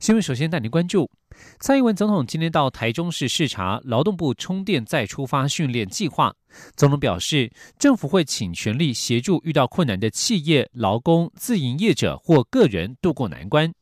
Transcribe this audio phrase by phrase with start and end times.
[0.00, 0.22] 新闻。
[0.22, 1.10] 首先带您关注。
[1.58, 6.34] 蔡英文总统今天到台中市视察劳动部充电再出发训练计划。
[6.76, 13.72] 总统表示，政府会请全力协助遇到困难的企业、劳工、自营业者或个人渡过难关。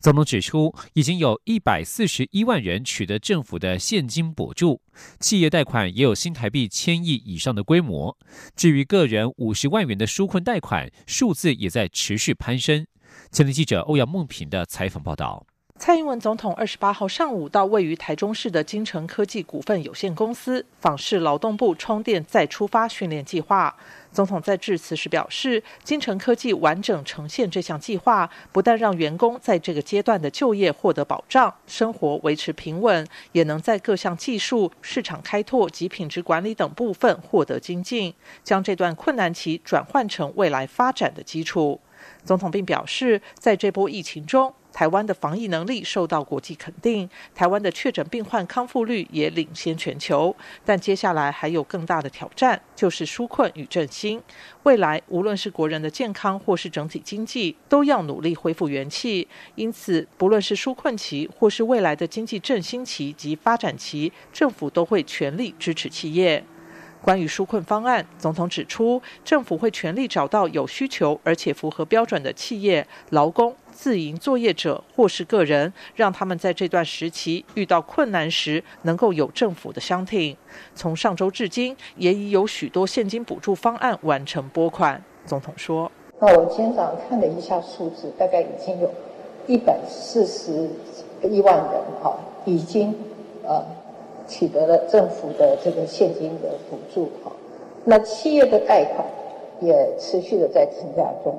[0.00, 4.80] 总统指出，已经有一百四十一万人取得政府的现金补助，
[5.20, 8.16] 企业贷款也有新台币千亿以上的规模。
[8.56, 12.86] 至于个人五十万元的纾困贷款，数字也在持续攀升。
[13.30, 15.46] 前天记者欧阳梦平的采访报道。
[15.78, 23.76] 蔡英文总统二十八号上午到位于台中市的金城科技股份有限公司访视劳动部充电再出发训练计划。
[24.10, 41.78] 总统在致辞时表示，金城科技完整呈现这项计划，不但让员工在这个阶段的就业获得保障，生活维持平稳，也能在各项技术、市场开拓及品质管理等部分获得精进，将这段困难期转换成未来发展的基础。
[42.24, 50.36] 总统并表示，在这波疫情中，台湾的防疫能力受到国际肯定，台湾的确诊病患康复率也领先全球。
[50.66, 54.22] 但接下来还有更大的挑战，就是纾困与振兴。
[54.64, 59.26] 未来无论是国人的健康，或是整体经济，都要努力恢复元气。
[59.54, 66.44] 因此，不论是纾困期，或是未来的经济振兴期及发展期，政府都会全力支持企业。
[67.02, 80.34] 关于纾困方案，总统指出，政府会全力找到有需求而且符合标准的企业、劳工、自营作业者或是个人，让他们在这段时期遇到困难时能够有政府的相挺。
[80.74, 85.00] 从上周至今，也已有许多现金补助方案完成拨款。
[85.26, 88.90] 总统说：“那我今天早上看了一下数字，大概已经有
[89.46, 90.70] 一百四十
[91.22, 92.94] 一万人，哈，已经
[93.44, 93.62] 呃。”
[94.28, 97.30] 取得了政府的这个现金的补助，哈，
[97.84, 99.06] 那企业的贷款
[99.60, 101.38] 也持续的在增加中，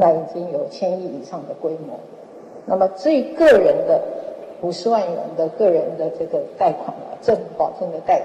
[0.00, 1.98] 那已经有千亿以上的规模。
[2.64, 4.00] 那么至于个人的
[4.62, 8.22] 五十万元的个人的这个贷款啊，政府保证的贷，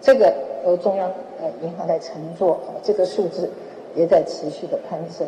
[0.00, 0.34] 这个
[0.64, 1.08] 由中央
[1.40, 3.48] 呃银行来承做啊，这个数字
[3.94, 5.24] 也在持续的攀升。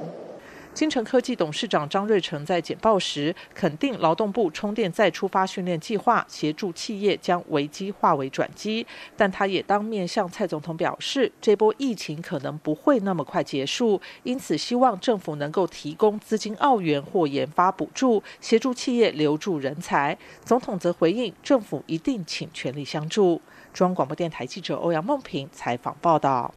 [0.79, 8.87] 金城科技董事长张瑞成在简报时肯定劳动部充电再出发训练计划协助企业将危机化为转机，
[9.17, 20.17] 但他也当面向蔡总统表示，这波疫情可能不会那么快结束，因此希望政府能够提供资金澳元或研发补助，协助企业留住人才。
[20.45, 23.43] 总统则回应，政府一定请全力相助。
[23.73, 26.55] 中央广播电台记者欧阳梦平采访报道。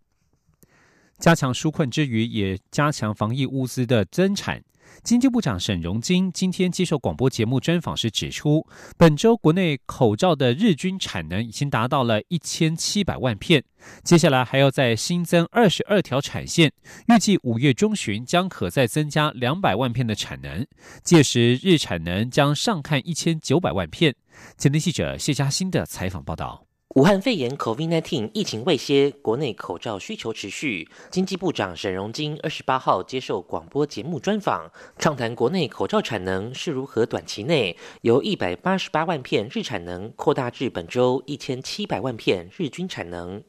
[1.22, 4.62] 加强纾困之余，也加强防疫物资的增产。
[5.04, 8.66] 经济部长沈荣金今天接受广播节目专访时指出，
[8.98, 13.64] 本周国内口罩的日均产能已经达到了一千七百万片，
[14.04, 16.72] 接下来还要再新增二十二条产线，
[17.08, 20.66] 预计五月中旬将可再增加两百万片的产能，
[21.04, 24.16] 届时日产能将上看一千九百万片。
[24.58, 26.71] 前天记者谢嘉欣的采访报道。
[26.94, 30.90] 武汉肺炎 （COVID-19） 疫情未歇，国内口罩需求持续。
[31.10, 43.42] 经济部长沈荣金二十八号接受广播节目专访，畅谈国内口罩产能是如何短期内由一百八十八万片日产能扩大至本周一千七百万片日均产能。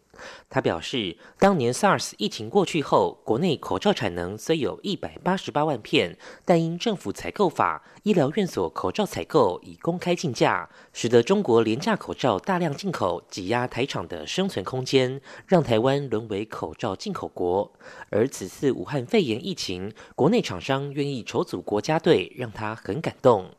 [0.49, 17.73] 他表示，当年 SARS 疫情过去后，国内口罩产能虽有一百八十八万片，但因政府采购法，医疗院所口罩采购已公开竞价，使得中国廉价口罩大量进口，挤压台厂的生存空间，让台湾沦为口罩进口国。
[18.11, 23.51] 而此次武汉肺炎疫情，国内厂商愿意筹组国家队，让他很感动。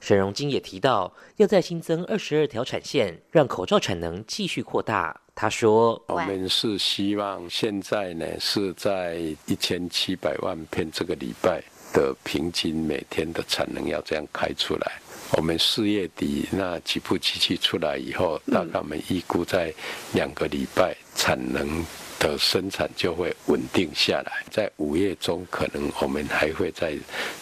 [0.00, 5.20] 沈荣金也提到，要再新增二十二条产线，让口罩产能继续扩大。
[5.40, 9.16] 他说：“我们是希望现在呢是在
[9.46, 11.62] 一千七百万片这个礼拜
[11.94, 15.00] 的平均每天的产能要这样开出来。
[15.30, 19.72] 我们四月底那几部机器出来以后，大概我们预估在
[20.12, 21.86] 两个礼拜产能
[22.18, 24.44] 的生产就会稳定下来。
[24.50, 26.94] 在五月中，可能我们还会再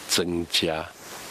[0.07, 0.89] 增加。”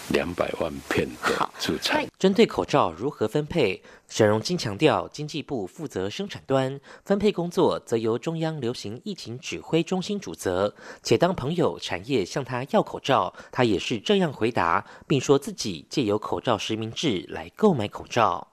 [0.10, 2.06] 两百万片的主产。
[2.18, 10.74] 针对口罩如何分配，沈荣金强调，经济部负责生产端，分配工作则由中央流行疫情指挥中心主责。
[11.04, 18.48] 且当朋友产业向他要口罩，他也是这样回答，并说自己借由口罩实名制来购买口罩。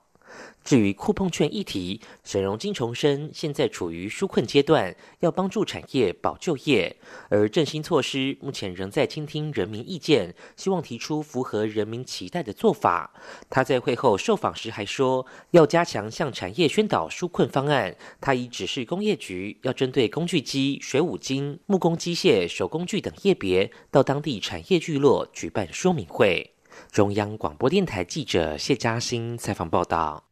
[0.65, 6.97] 至于库碰券议题，沈荣金重申，现在处于纾困阶段，要帮助产业保就业，
[7.29, 13.13] 而振兴措施目前仍在倾听人民意见，希望提出符合人民期待的做法。
[13.47, 17.95] 他在会后受访时还说，要加强向产业宣导纾困方案。
[18.19, 26.55] 他已指示工业局要针对工具机、水五金、木工机械、手工具等业别，到当地产业聚落举办说明会。
[26.91, 30.24] 中央广播电台记者谢嘉欣采访报道。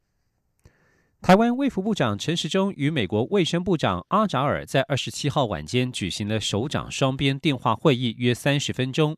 [1.24, 9.16] 台湾卫福部长陈时中与美国卫生部长阿扎尔在二十七号晚间举行了首长双边电话会议，约三十分钟。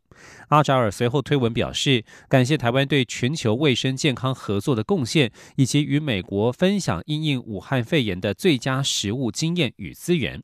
[0.49, 10.43] 阿扎尔随后推文表示，感谢台湾对全球卫生健康合作的贡献，以及与美国分享因应武汉肺炎的最佳实务经验与资源。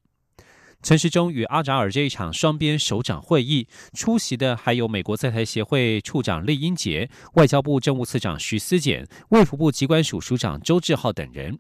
[0.82, 11.60] 陈时中与阿扎尔这一场双边首长会议出席的还有美国在台协会处长厉英杰、外交部政务次长徐思俭、卫福部机关署署长周志浩等人。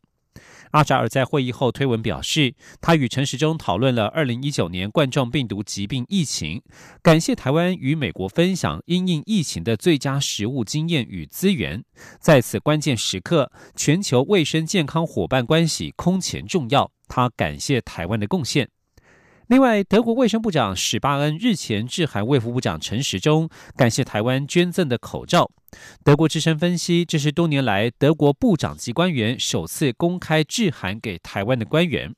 [0.72, 6.62] 阿扎尔在会议后推文表示，他与陈时中讨论了二零一九年冠状病毒疾病疫情，
[7.04, 11.84] 感谢台湾与美国分享因应疫情的最佳实务经验与资源，
[12.20, 16.90] 在此关键时刻，全球卫生健康伙伴关系空前重要。
[17.08, 18.70] 他感谢台湾的贡献。
[19.52, 25.52] 另外，德国卫生部长史巴恩日前致函卫福部长陈时中，感谢台湾捐赠的口罩。
[26.06, 32.16] 德国之声分析，这是多年来德国部长级官员首次公开致函给台湾的官员。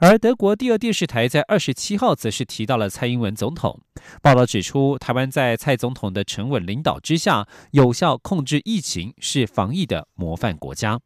[0.00, 3.80] 而德国第二电视台在二十七号则是提到了蔡英文总统。
[4.20, 11.00] 报道指出，台湾在蔡总统的沉稳领导之下，有效控制疫情，是防疫的模范国家。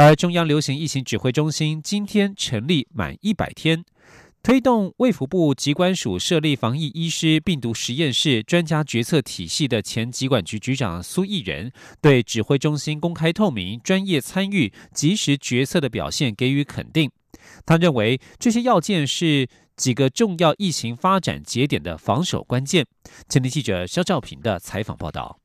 [0.00, 3.84] 而中央流行疫情指挥中心今天成立满一百天，
[4.44, 17.10] 推动卫福部机关署设立防疫医师病毒实验室专家决策体系的前疾管局局长苏益仁，对指挥中心公开透明、专业参与、及时决策的表现给予肯定。
[17.66, 22.86] 他认为这些要件是几个重要疫情发展节点的防守关键。
[23.28, 25.40] 前天记者肖兆平的采访报道。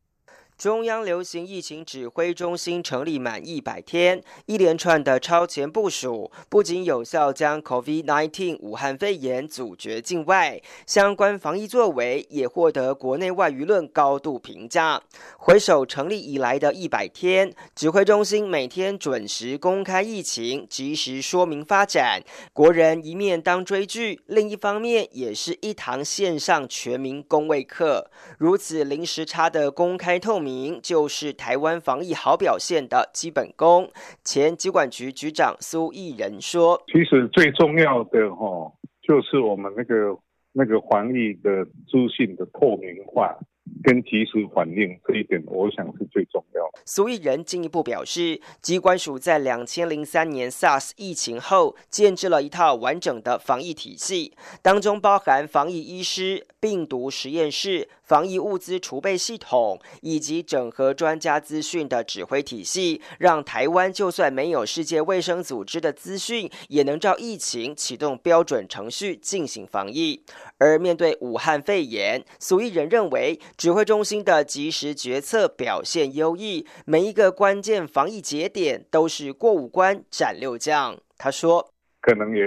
[0.63, 15.01] 中央流行疫情指挥中心成立满一百天，一连串的超前部署，不仅有效将 COVID-19 武汉肺炎阻绝境外，相关防疫作为也获得国内外舆论高度评价。
[15.37, 22.23] 回首成立以来的一百天，指挥中心每天准时公开疫情，及时说明发展，
[22.53, 28.09] 国人一面当追剧，另一方面也是一堂线上全民公卫课。
[28.37, 30.52] 如此零时差的公开透明。
[30.81, 33.89] 就是台湾防疫好表现的基本功。
[34.23, 38.71] 前机管局局长苏益仁说：“其实最重要的哦，
[39.01, 40.17] 就是我们那个
[40.51, 43.37] 那个防疫的资讯的透明化。”
[43.83, 46.79] 跟及时反应这一点，我想是最重要的。
[46.85, 70.23] 苏益仁进一步表示，机关署在两千零三年 SARS 疫情后，建制了一套完整的防疫体系，当中包含防疫医师、病毒实验室、防疫物资储备系统以及整合专家资讯的指挥体系，让台湾就算没有世界卫生组织的资讯，也能照疫情启动标准程序进行防疫。
[70.57, 73.39] 而面对武汉肺炎，苏益仁认为。
[73.55, 80.97] 指挥中心的及时决策表现优异，每一个关键防疫节点都是过五关斩六将。
[81.17, 81.69] 他说
[82.01, 82.43] ：“可能也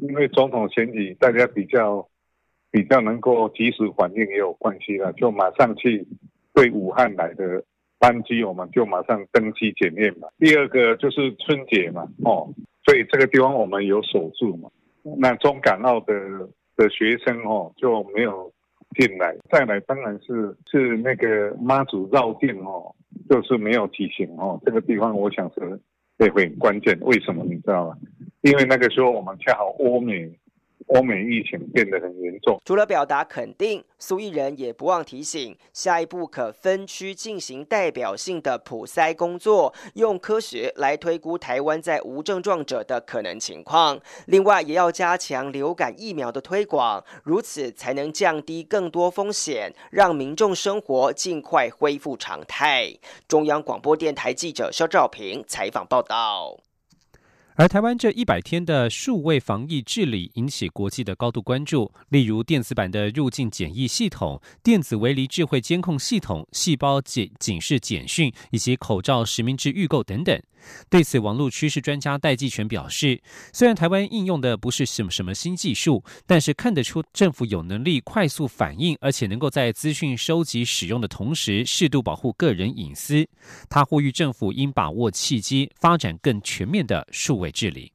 [0.00, 2.06] 因为总统选举，大家比较
[2.70, 6.06] 比较能够及时反应也有关系了，就马上去
[6.52, 7.64] 对武汉来的
[7.98, 10.28] 班机，我们就马上登机检验嘛。
[10.38, 12.48] 第二个就是春节嘛，哦，
[12.84, 14.70] 所以这个地方我们有守住嘛。
[15.18, 16.14] 那中港澳的
[16.76, 18.52] 的学生哦就没有。”
[18.98, 22.94] 进来，再来，当然是是那个妈祖绕境哦，
[23.28, 24.60] 就是没有提醒哦。
[24.64, 25.80] 这个地方我想是
[26.18, 27.96] 这会很关键，为什么你知道吗？
[28.42, 30.30] 因为那个时候我们恰好欧美。
[30.94, 32.60] 欧美疫情变得很严重。
[32.64, 44.00] 除了表达肯定，苏益仁也不忘提醒，下一步可分区进行代表性的普筛工作，用科学来推估台湾在无症状者的可能情况。
[44.26, 52.92] 另外，也要加强流感疫苗的推广，如此才能降低更多风险，让民众生活尽快恢复常态。
[53.28, 56.58] 中央广播电台记者肖兆平采访报道。
[57.60, 70.40] 而台湾这一百天的数位防疫治理引起国际的高度关注，例如电子版的入境检疫系统、电子围篱智慧监控系统、细胞检警示简讯以及口罩实名制预购等等。
[70.90, 73.18] 对此，网络趋势专家戴季全表示，
[73.50, 83.26] 虽然台湾应用的不是什么什么新技术，但是看得出政府有能力快速反应，而且能够在资讯收集使用的同时，适度保护个人隐私。
[83.70, 87.92] 他呼吁政府应把握契机，发展更全面的数位治理。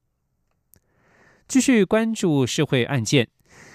[1.47, 3.27] 继续关注社会案件。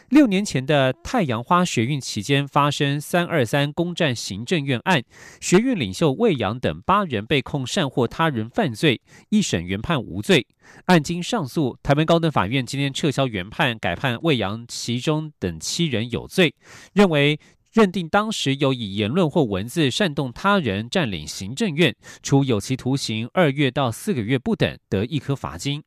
[0.08, 5.04] 六年前的太阳花学运期间发生“三二三”攻占行政院案，
[5.40, 10.48] 学运领袖魏阳等八人被控善或他人犯罪，一审原判无罪。
[10.86, 16.52] 案经上诉，台湾高等法院今天撤销原判，改判魏阳其中等七人有罪，
[16.92, 17.38] 认为
[17.72, 25.82] 认定当时有以言论或文字煽动他人占领行政院，处有期徒刑二月到四个月不等，得一颗罚金。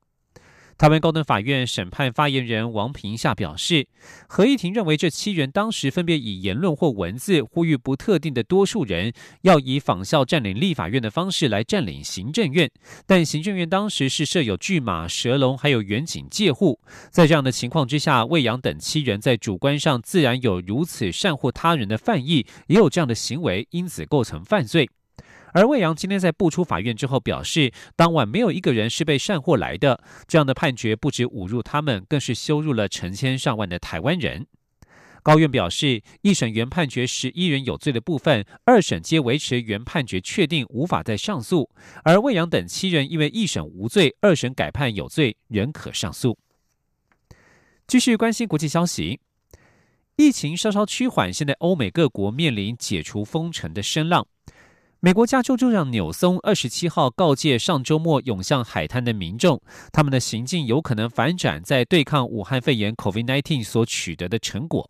[0.78, 3.88] 台湾高等法院审判发言人王平夏表示，
[4.28, 12.70] 合议庭认为这七人当时分别以言论或文字呼吁不特定的多数人要以仿效占领立法院的方式来占领行政院，
[13.06, 16.80] 但行政院当时是设有巨马、蛇龙还有远景戒护，
[17.12, 24.90] 在这样的情况之下，魏阳等七人在主观上自然有如此善护他人的犯意，也有这样的行为，因此构成犯罪。
[25.54, 30.04] 而魏阳今天在不出法院之后表示，当晚没有一个人是被善货来的。
[30.28, 34.48] 这样的判决不止侮辱他们，更是羞辱了成千上万的台湾人。
[35.22, 41.70] 高院表示，一审原判决十一人有罪的部分，二审皆维持原判决确定，无法再上诉。
[42.04, 46.38] 而魏阳等七人因为一审无罪，二审改判有罪，仍可上诉。
[47.88, 49.22] 继续关心国际消息，
[50.18, 54.28] 疫情稍稍趋缓，现在欧美各国面临解除封城的声浪。
[55.06, 64.90] 美国加州州长纽松二十七号告诫上周末涌向海滩的民众，他们的行径有可能反转在对抗武汉肺炎 （COVID-19） 所取得的成果。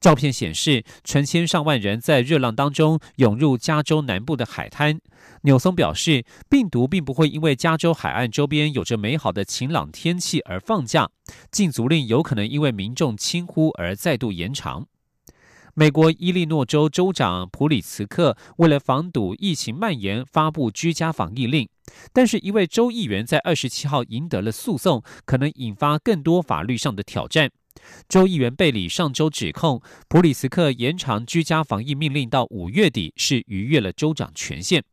[0.00, 4.98] 照片显示，成千上万人在热浪当中涌入加州南部的海滩。
[5.42, 11.10] 纽松表示，病毒并不会因为加州海岸周边有着美好的晴朗天气而放假，
[11.50, 14.86] 禁足令有可能因为民众轻忽而再度延长。
[15.74, 21.66] 美国伊利诺州州长普里茨克为了防堵疫情蔓延，发布居家防疫令。
[22.12, 27.50] 但是，一位州议员在二十七号赢得了诉讼，可能引发更多法律上的挑战。
[28.06, 34.84] 州议员贝里上周指控普里茨克延长居家防疫命令到五月底，是逾越了州长权限。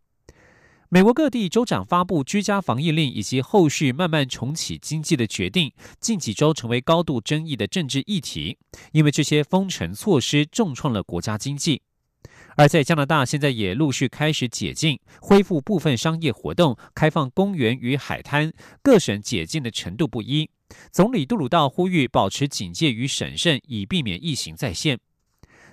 [0.92, 8.58] 美国各地州长发布居家防疫令以及后续慢慢重启经济的决定，近几周成为高度争议的政治议题，
[8.92, 11.84] 因为这些封城措施重创了国家经济。
[12.58, 20.50] 而在加拿大，现在也陆续开始解禁，恢复部分商业活动，开放公园与海滩，各省解禁的程度不一。
[20.92, 24.98] 总理杜鲁道呼吁保持警戒与审慎，以避免疫情再现。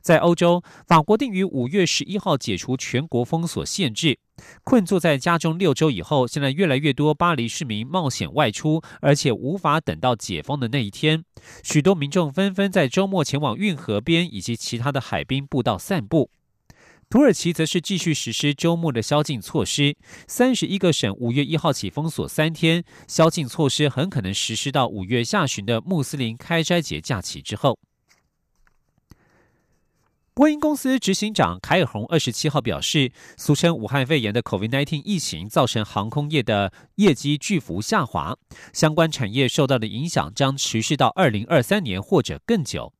[0.06, 4.16] 在欧洲，法国定于五月十一号解除全国封锁限制。
[4.62, 11.24] 困坐在家中六周以后，现在越来越多巴黎市民冒险外出，而且无法等到解封的那一天。
[11.64, 16.30] 许多民众纷纷在周末前往运河边以及其他的海滨步道散步。
[17.10, 19.96] 土耳其则是继续实施周末的宵禁措施，
[20.28, 27.76] 三十一个省五月一号起封锁三天，宵禁措施很可能实施到五月下旬的穆斯林开斋节假期之后。
[30.36, 38.36] 波音公司执行长凯尔洪二十七号表示，俗称武汉肺炎的 COVID-19 疫情造成航空业的业绩巨幅下滑，
[38.74, 42.92] 相关产业受到的影响将持续到二零二三年或者更久。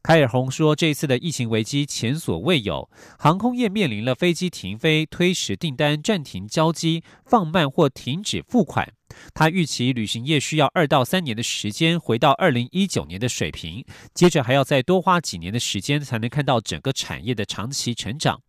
[0.00, 8.92] 凯尔洪说，这次的疫情危机前所未有，航空业面临了飞机停飞、推迟订单、暂停交机、放慢或停止付款。
[9.34, 18.40] 他预期旅行业需要二到三年的时间回到二零一九年的水平，接着还要再多花几年的时间才能看到整个产业的长期成长。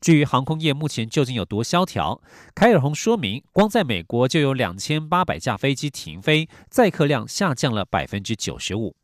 [0.00, 2.20] 至于航空业目前究竟有多萧条，
[2.54, 8.96] 凯尔洪说明，光在美国就有两千八百架飞机停飞，载客量下降了百分之九十五。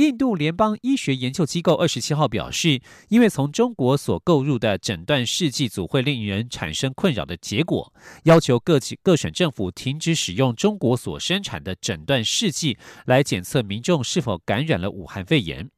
[0.00, 2.80] 印度联邦医学研究机构二十七号表示，
[3.10, 7.92] 因为从中国所购入的诊断试剂组会令人产生困扰的结果，
[8.24, 15.68] 要求各级各省政府停止使用中国所生产的诊断试剂来检测民众是否感染了武汉肺炎。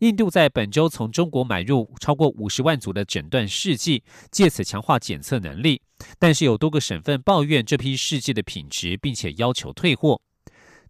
[0.00, 4.02] 印度在本周从中国买入超过五十万组的诊断试剂，
[4.32, 5.80] 借此强化检测能力。
[6.18, 10.20] 但是有多个省份抱怨这批试剂的品质，并且要求退货。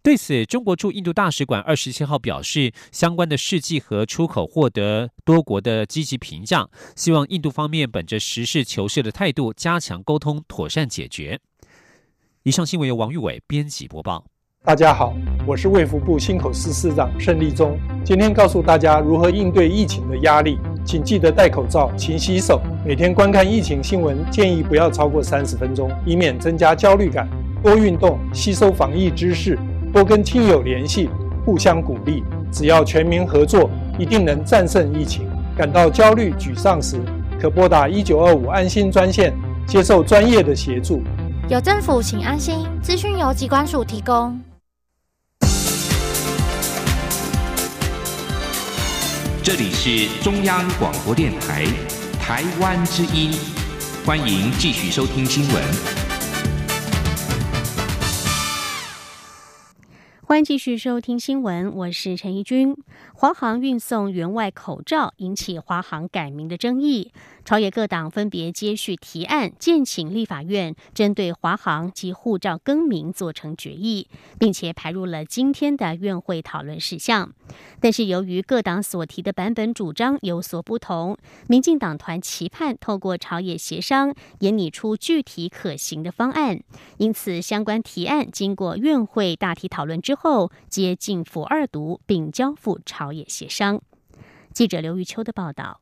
[0.03, 11.39] 对此，中国驻印度大使馆二十七号表示，相关的试剂和出口获得多国的积极评价，希望印度方面本着实事求是的态度，加强沟通，妥善解决。
[12.43, 14.25] 以上新闻由王玉伟编辑播报。
[14.65, 15.13] 大家好，
[15.47, 27.25] 我是卫福部新口司司长盛立忠，今天告诉大家如何应对疫情的压力，请记得戴口罩、勤洗手，每天观看疫情新闻，建议不要超过三十分钟，以免增加焦虑感。
[27.63, 29.57] 多运动，吸收防疫知识，
[29.93, 31.07] 多跟亲友联系，
[31.45, 32.23] 互相鼓励。
[32.51, 33.69] 只要全民合作，
[33.99, 35.27] 一定能战胜疫情。
[35.55, 36.99] 感到焦虑、沮丧时，
[37.39, 39.31] 可拨打一九二五安心专线，
[39.67, 41.03] 接受专业的协助。
[41.47, 42.65] 有政府，请安心。
[42.81, 44.41] 资讯由机关署提供。
[49.43, 51.65] 这里是中央广播电台
[52.19, 53.31] 台湾之音，
[54.03, 56.02] 欢迎继续收听新闻。
[60.33, 62.75] 欢迎继续收听新闻，我是陈怡君。
[63.13, 67.11] 华航运送员外口罩引起华航改名的争议。
[67.45, 74.07] 朝野各党分别接续提案，建请立法院针对华航及护照更名做成决议，
[74.39, 77.31] 并且排入了今天的院会讨论事项。
[77.79, 81.15] 但是由于各党所提的版本主张有所不同，
[81.47, 86.59] 民进党团期盼透过朝野协商，研拟出具体可行的方案。
[86.97, 93.81] 因此，相关提案经过院会大体讨论之后，后接进府二读，并交付朝野协商。
[94.53, 95.81] 记者刘玉秋的报道。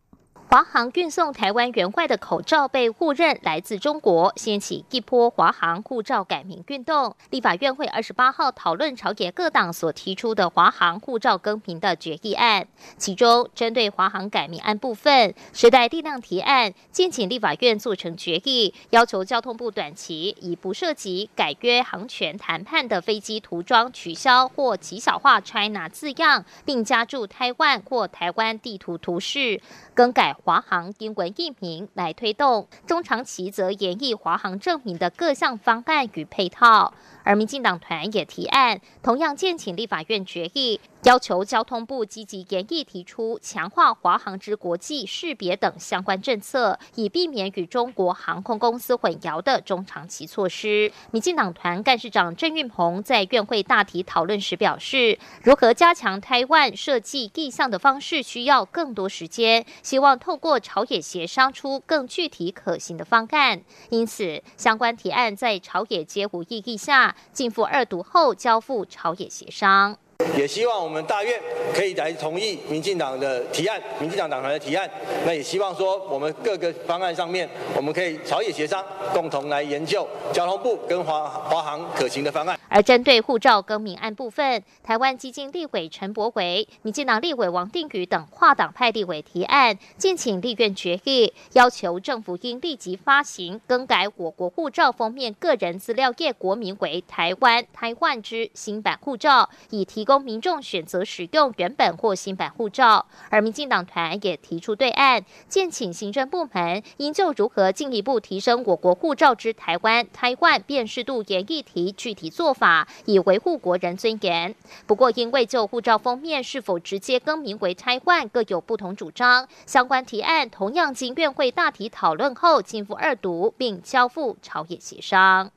[0.51, 7.15] 华航运送台湾员外的口罩被误认来自中国，掀起一波华航护照改名运动。
[7.29, 12.67] 立法院会二十八号讨论朝野各党所提出的华航护照更名的决议案，
[12.97, 29.61] 其中针对华航改名案部分，时代力量提案，建请立法院做成决议，要求交通部短期以不涉及改约航权谈判的飞机涂装取消或极小化 China 字样，并加注台湾或台湾地图图示。
[29.93, 32.67] 更改华航英文译名来推动。
[32.85, 40.79] 中长期则演绎华航证明的各项方案与配套，而民进党团也提案，同样建请立法院决议。
[41.03, 50.91] 要求交通部积极研议提出强化华航之国际识别等相关政策，以避免与中国航空公司混淆的中长期措施。
[51.09, 63.63] 民进党团干事长郑运鹏在院会大体讨论时表示，如何加强台湾设计意向的方式需要更多时间，希望透过朝野协商出更具体可行的方案。
[63.89, 69.97] 因此，相关提案在朝野皆无异议下，进赴二读后交付朝野协商。
[70.37, 71.39] 也希望我们大院
[71.73, 74.89] 可以来同意民进党的提案，民进党党团的提案。
[75.25, 82.59] 那也希望说，我们各个方案上面，我们可以朝野协商，共同来研究交通部跟华华航可行的方案。
[82.69, 100.10] 而针对护照更名案部分，台湾基金立委陈柏伟、民进党立委王定宇等跨党派立委提案，敬请立院决议，要求政府应立即发行更改我国护照封面个人资料页国名为台湾台湾之新版护照，以提供。
[100.11, 114.53] 供民众选择使用原本或新版护照，而民进党团也提出对案，建请行政部门应就如何进一步提升我国护照之台湾台湾辨识度研议题具体做法，以维护国人尊严。
[114.85, 125.51] 不过，因为就护照封面是否直接更名为台湾各有不同主张，相关提案同样经院会大体讨论后进赴二读，并交付朝野协商。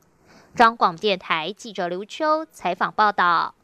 [0.55, 3.57] 张广电台记者刘秋采访报道。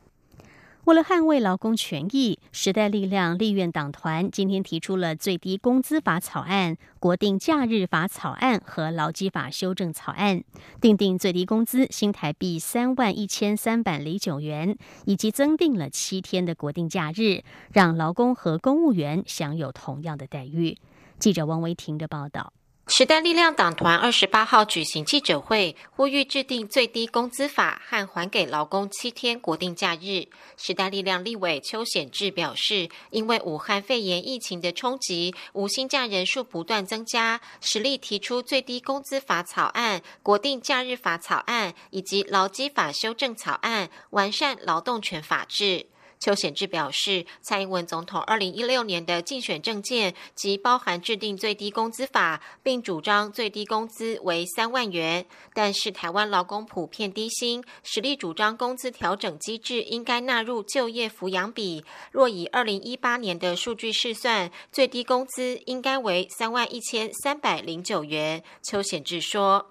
[0.90, 10.42] 为了捍卫劳工权益，时代力量立院党团今天提出了最低工资法草案、国定假日法草案和劳基法修正草案，
[10.80, 20.76] 订定最低工资新台币三万一千三百零九元，以及增订了七天的国定假日，让劳工和公务员享有同样的待遇。
[21.20, 22.52] 记者王维婷的报道。
[22.92, 30.26] 时代力量党团二十八号举行记者会，呼吁制定最低工资法和还给劳工七天国定假日。
[30.56, 45.86] 时代力量立委邱显志表示，因为武汉肺炎疫情的冲击，无薪假人数不断增加，实力提出最低工资法草案、国定假日法草案以及劳基法修正草案，完善劳动权法制。
[46.20, 55.24] 邱显志表示，蔡英文总统二零一六年的竞选政见即包含制定最低工资法，并主张最低工资为三万元。
[55.54, 61.82] 但是台湾劳工普遍低薪，实力主张工资调整机制应该纳入就业抚养比。
[62.12, 68.44] 若以二零一八年的数据试算，最低工资应该为三万一千三百零九元。
[68.62, 69.70] 邱显志说：“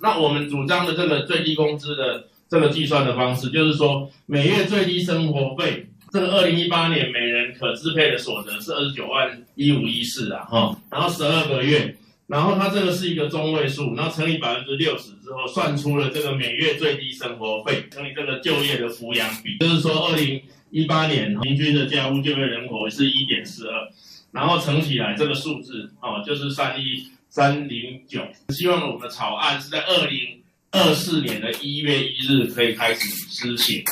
[0.00, 23.88] 那我们主张的这个最低工资的。”这个计算的方式就是说，每月最低生活费，这个二零一八年每人可支配的所得是二十九万一五一四啊，哈，然后十二个月，然后它这个是一个中位数，然后乘以百分之六十之后，算出了这个每月最低生活费乘以这个就业的抚养比，就是说二零一八年平均的家务就业人口是一点四二，
[24.30, 28.20] 然后乘起来这个数字哦就是三一三零九。
[28.50, 30.40] 希望我们的草案是在二零
[30.78, 33.82] 二四年的一月一日可以开始施行。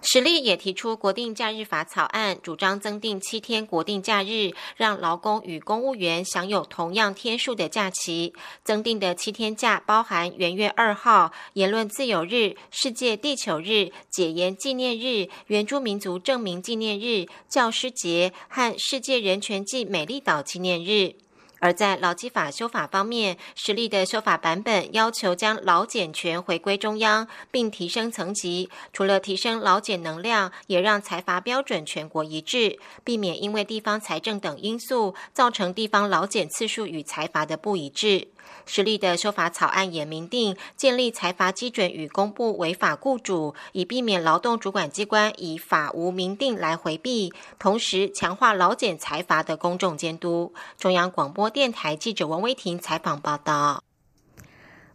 [0.00, 8.32] 实力也提出国定假日法草案，主张增订七天国定假日，让劳工与公务员享有同样天数的假期。
[8.62, 21.16] 增订的七天假包含元月二号言论自由日、世界地球日、解严纪念日、原住民族证明纪念日、教师节和世界人权暨美丽岛纪念日。
[21.60, 28.70] 而在劳基法修法方面，实力的修法版本要求将劳检权回归中央，并提升层级。
[28.92, 38.28] 除了提升劳检能量，也让财阀标准全国一致，避免因为地方财政等因素造成地方劳检次数与财阀的不一致。
[38.68, 47.32] 实力的修法草案也明定，建立财阀基准与公布违法雇主，以避免劳动主管机关以法无明定来回避。
[47.58, 50.52] 同时，强化劳检财阀的公众监督。
[50.76, 53.87] 中央广播电台记者王威婷采访报道。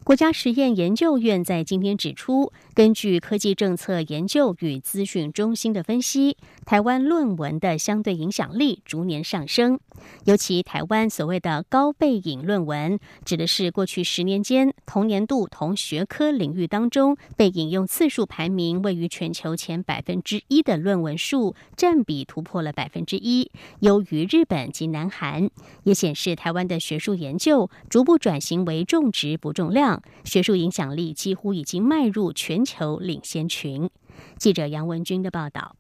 [0.04, 6.36] 国家实验研究院在今天指出，根据科技政策研究与资讯中心的分析，
[6.66, 9.80] 台湾论文的相对影响力逐年上升。
[10.26, 25.50] 尤其台湾所谓的高背影论文，指的是过去十年间同年度同学科领域当中被引用次数排名位于全球前百分之一的论文数，占比突破了百分之一，优于日本及南韩，
[25.84, 29.93] 也显示台湾的学术研究逐步转型为重质不重量。
[30.24, 33.90] 学术影响力几乎已经迈入全球领先群。
[34.38, 35.76] 记者杨文军的报道。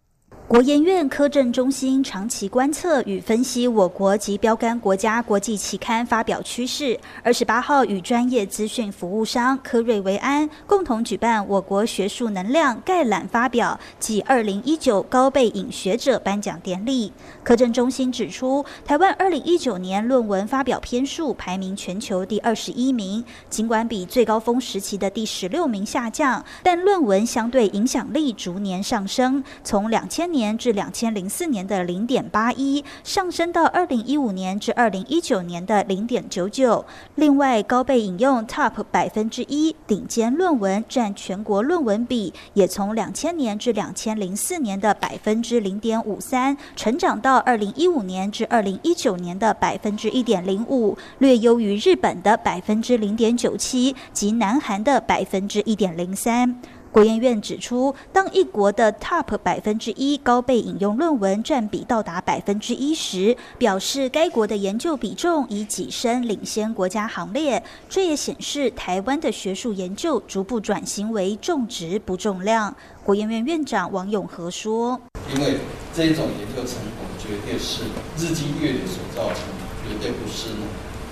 [0.53, 6.95] 国研院科政中心长期观测与分析我国及标杆国家国际期刊发表趋势。
[7.23, 17.11] 二十八号与专业资讯服务商科瑞维安共同举办我国学术能量概览发表暨二零一九高背影学者颁奖典礼。
[17.43, 30.31] 科政中心指出，台湾二零一九年论文发表篇数排名全球第二十一名，尽管比最高峰时期的第十六名下降，但论文相对影响力逐年上升，从两千。
[30.33, 36.85] 年年至两千零四年的零点八一，上升到二零一五年至二零一九年的零点九九。
[37.15, 56.59] 另外，高被引用 Top 百分之一顶尖论文占全国论文比，也从两千年至两千零四年的百分之零点五三，成长到二零一五年至二零一九年的百分之一点零五，略优于日本的百分之零点九七及南韩的百分之一点零三。
[56.93, 67.63] 国研院指出，当一国的 Top 百分之一高被引用论文占比到达百分之一时，表示该国的研究比重已跻身领先国家行列。
[67.89, 72.75] 这也显示台湾的学术研究逐步转型为重质不重量。
[73.03, 75.01] 国研院院长王永和说
[75.33, 75.57] ：“因为
[75.95, 77.85] 这种研究成果绝对是
[78.19, 79.39] 日积月累所造成，
[79.83, 80.49] 绝对不是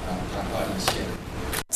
[0.08, 1.02] 啊昙花一现。”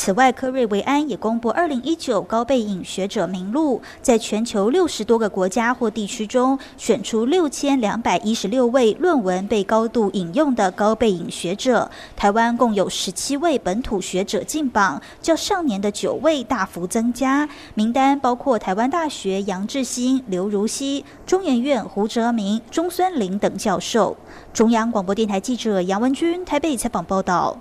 [0.05, 11.89] 此外，科瑞维安也公布二零一九高背影学者名录，在全球六十多个国家或地区中，选出六千两百一十六位论文被高度引用的高背影学者。
[12.15, 17.49] 台湾共有十七位本土学者进榜，较上年的九位大幅增加。
[17.73, 24.15] 名单包括台湾大学杨志新、刘如熙、中研院胡哲明、钟孙林等教授。
[24.53, 27.57] 中央广播电台记者杨文君台北采访报道。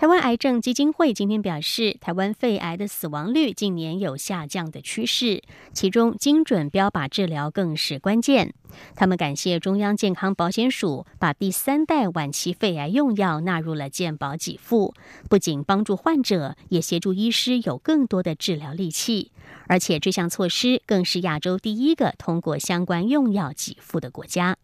[0.00, 5.42] 台湾癌症基金会今天表示，台湾肺癌的死亡率近年有下降的趋势，
[5.74, 8.54] 其中精准标靶治疗更是关键。
[8.96, 14.94] 他们感谢中央健康保险署把第三代晚期肺癌用药纳入了健保给付，
[15.28, 19.30] 不仅帮助患者，也协助医师有更多的治疗利器。
[19.66, 24.56] 而且这项措施更是亚洲第一个通过相关用药给付的国家。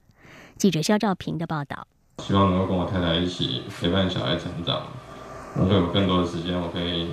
[0.56, 1.86] 记者肖兆平的报道。
[2.24, 4.86] 希望能够跟我太太一起陪伴小孩成长。
[5.58, 7.10] 我会有更多的时间，我可以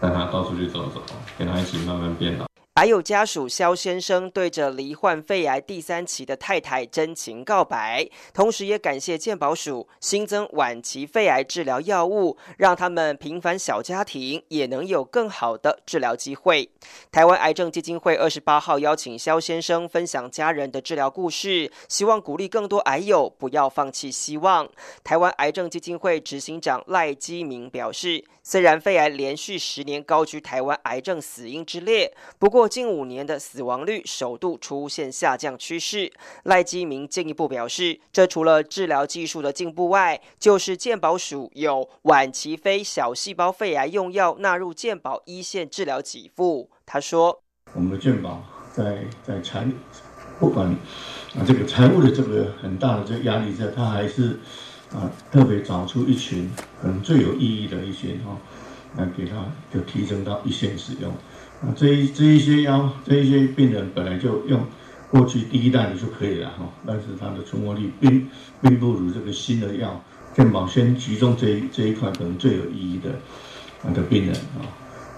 [0.00, 1.00] 带他到处去走走，
[1.38, 2.47] 跟他一起慢慢变老。
[2.78, 16.70] 还有家属肖先生对着罹患肺癌第三期的太太真情告白，同时也感谢健保署新增晚期肺癌治疗药物，让他们平凡小家庭也能有更好的治疗机会。
[17.10, 24.70] 台湾癌症基金会二十八号邀请肖先生分享家人的治疗故事，希望鼓励更多癌友不要放弃希望。
[25.02, 32.67] 台湾癌症基金会执行长赖基明表示，虽然肺癌连续十年高居台湾癌症死因之列，不过。
[32.68, 36.12] 近五年的死亡率首度出现下降趋势。
[36.44, 46.70] 赖基明进一步表示，这除了治疗技术的进步外，就是健保署有晚期非小细胞肺癌用药纳入健保一线治疗给付。
[46.84, 47.42] 他说
[47.74, 49.66] ：“我们的健保在在财
[50.38, 54.38] 不管啊这个财务的这个很大的这个压力下，他还是
[54.92, 56.50] 啊特别找出一群
[56.80, 58.36] 可能最有意义的一些哈。”
[58.96, 61.12] 来给他就提升到一线使用，
[61.60, 64.64] 啊，这一这一些药，这一些病人本来就用
[65.10, 68.28] 过去第一代的就可以了哈，但是它的存活率并
[68.60, 70.00] 并不如这个新的药，
[70.34, 73.10] 健保先集中这一这一块可能最有意义的
[73.82, 74.62] 啊的病人啊，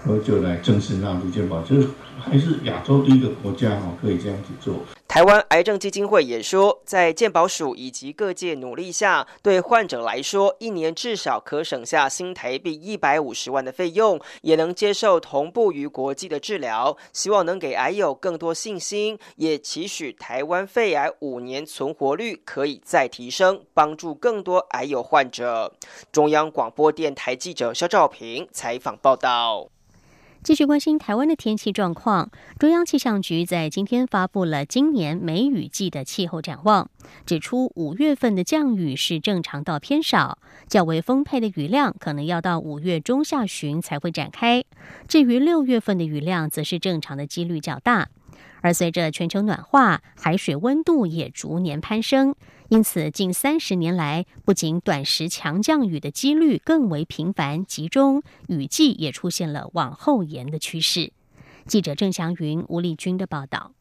[0.03, 1.87] 然后就来正式纳入健保，就是
[2.19, 4.83] 还是亚洲第一个国家哈，可以这样子做。
[5.11, 16.95] 台湾癌症基金会也说，在健保署以及各界努力下，对患者来说，一年至少可省下新台币一百五十万的费用，也能接受同步于国际的治疗。
[17.11, 25.73] 希望能给癌友更多信心，也期许台湾肺癌五年存活率可以再提升，帮助更多癌友患者。
[26.13, 29.67] 中央广播电台记者肖兆平采访报道。
[30.43, 36.89] 继续关心台湾的天气状况，中央气象局在今天发布了今年梅雨季的气候展望，
[37.27, 44.63] 指出五月份的降雨是正常到偏少，较为丰沛的雨量可能要到五月中下旬才会展开。
[45.07, 48.09] 至于六月份的雨量，则是正常的几率较大。
[48.61, 52.35] 而随着全球暖化，海水温度也逐年攀升，
[52.71, 61.11] 因此近三十年来，不仅短时强降雨的几率更为频繁集中，雨季也出现了往后延的趋势。
[61.65, 63.73] 记者郑祥云、吴丽君的报道。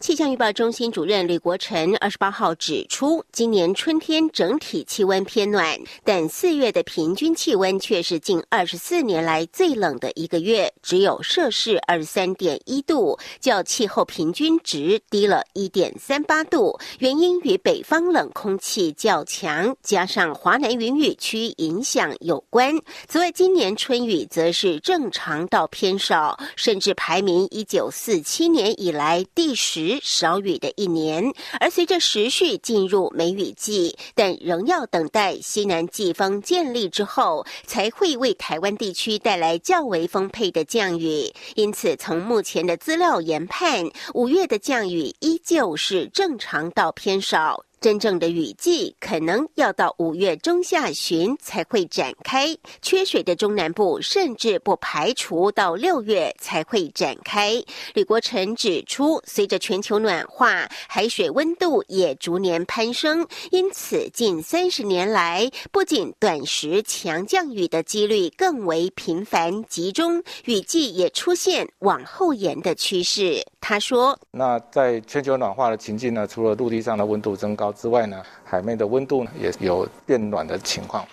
[0.00, 16.78] 气象预报中心主任吕国成二十八号指出，今年春天整体气温偏暖，但四月的平均气温却是近二十四年来最冷的一个月，只有摄氏二十三点一度，较气候平均值低了一点三八度。
[16.98, 22.74] 原因与北方冷空气较强，加上华南云雨区影响有关。
[23.06, 29.49] 此外，今年春雨则是正常到偏少，甚至排名一九四七年以来第。
[29.50, 41.32] 历时少雨的一年，而随着时序进入梅雨季，但仍要等待西南季风建立之后，才会为台湾地区带来较为丰沛的降雨。
[41.56, 47.64] 因此，从目前的资料研判，五月的降雨依旧是正常到偏少。
[47.80, 57.54] 真正的雨季可能要到五月中下旬才会展开，缺水的中南部甚至不排除到六月才会展开。
[57.94, 73.42] 李国成指出，随着全球暖化，海水温度也逐年攀升，因此近三十年来，不仅短时强降雨的几率更为频繁集中，雨季也出现往后延的趋势。
[73.58, 76.26] 他说：“那在全球暖化的情境呢？
[76.26, 81.06] 除了陆地上的温度增高。”之外呢，海面的温度呢也有变暖的情况。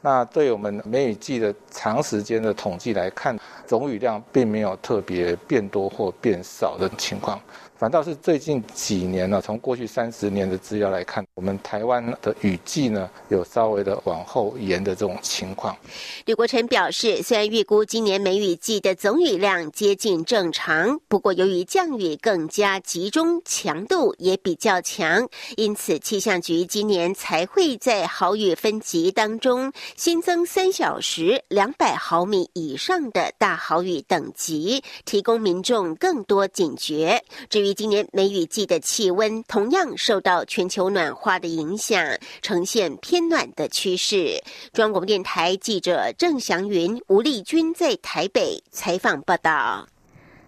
[0.00, 7.40] 那对我们梅雨季的长时间的统计来看，总雨量并没有特别变多或变少的情况。
[7.84, 15.76] 反倒是最近几年呢，从过去三十年的资料来看，我们台湾的雨季呢有稍微的往后延的这种情况。
[16.24, 37.22] 吕国成表示，虽然预估今年梅雨季的总雨量接近正常，不过由于降雨更加集中，强度也比较强，因此气象局今年才会在豪雨分级当中新增三小时两百毫米以上的大豪雨等级，提供民众更多警觉。
[37.50, 42.00] 至于今年梅雨季的气温，同样受到全球暖化的影响，
[42.40, 44.40] 呈现偏暖的趋势。
[44.72, 49.88] 中央广播电台记者郑祥云、吴丽君在台北采访报道。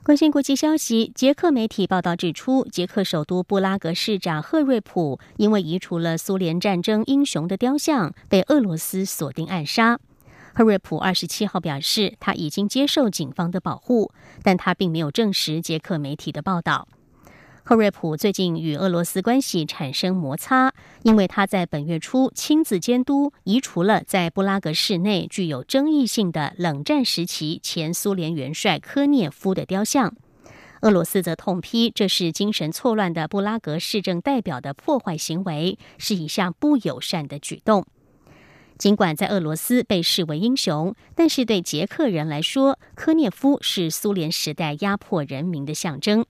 [0.04, 9.98] 关心国际消息，捷克媒体报道指出，捷克首都布拉格市长赫瑞普因为移除了苏联战争英雄的雕像，被俄罗斯锁定暗杀。
[10.54, 14.12] 赫瑞普二十七号表示，他已经接受警方的保护，
[14.44, 16.86] 但他并没有证实捷克媒体的报道。
[17.68, 30.14] 赫瑞普最近与俄罗斯关系产生摩擦，因为他在本月初亲自监督移除了在布拉格市内具有争议性的冷战时期前苏联元帅科涅夫的雕像。
[30.82, 37.84] 俄罗斯则痛批这是精神错乱的布拉格市政代表的破坏行为，是一项不友善的举动。
[38.78, 46.24] 尽管在俄罗斯被视为英雄，但是对捷克人来说，科涅夫是苏联时代压迫人民的象征。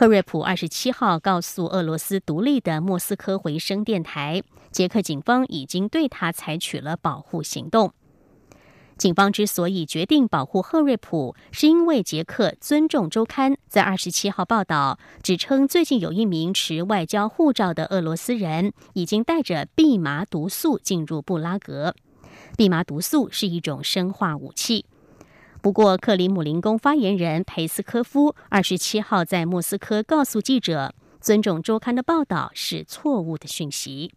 [0.00, 7.92] 赫瑞普二十七号告诉俄罗斯独立的莫斯科回声电台，捷克警方已经对他采取了保护行动。
[8.96, 21.94] 警方之所以决定保护赫瑞普，是因为捷克尊重周刊在二十七号报道，指称最近有一名持外交护照的俄罗斯人已经带着蓖麻毒素进入布拉格。
[22.56, 24.86] 蓖麻毒素是一种生化武器。
[25.62, 34.12] 不过，克里姆林宫发言人佩斯科夫二十七号在莫斯科告诉记者，尊重周刊的报道是错误的讯息。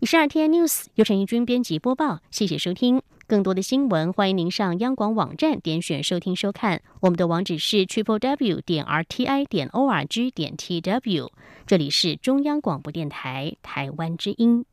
[0.00, 3.00] 以上 RT News 由陈义军编辑播报，谢谢收听。
[3.26, 6.82] 更多的新闻，欢迎您上央广网站点选收听收看。
[7.00, 11.30] 我们的网址是 triple w 点 r t i 点 o r g 点 t w。
[11.64, 14.66] 这里是中央广播电台台湾之音。